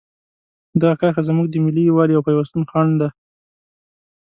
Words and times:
دغه 0.81 0.95
کرښه 0.99 1.21
زموږ 1.29 1.47
د 1.49 1.55
ملي 1.65 1.83
یووالي 1.85 2.13
او 2.15 2.25
پیوستون 2.27 2.63
خنډ 2.71 2.93
ده. 3.01 3.09